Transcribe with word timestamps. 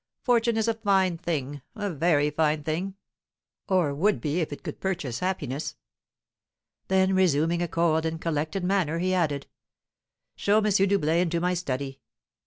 Fortune 0.23 0.57
is 0.57 0.67
a 0.67 0.73
fine 0.73 1.19
thing, 1.19 1.61
a 1.75 1.91
very 1.91 2.31
fine 2.31 2.63
thing; 2.63 2.95
or 3.69 3.93
would 3.93 4.19
be 4.19 4.39
if 4.39 4.51
it 4.51 4.63
could 4.63 4.77
but 4.77 4.81
purchase 4.81 5.19
happiness." 5.19 5.75
Then, 6.87 7.13
resuming 7.13 7.61
a 7.61 7.67
cold 7.67 8.07
and 8.07 8.19
collected 8.19 8.63
manner, 8.63 8.97
he 8.97 9.13
added: 9.13 9.45
"Show 10.35 10.57
M. 10.57 10.63
Doublet 10.71 11.17
into 11.19 11.39
my 11.39 11.53
study." 11.53 12.01